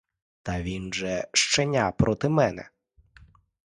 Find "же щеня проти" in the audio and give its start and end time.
0.93-2.29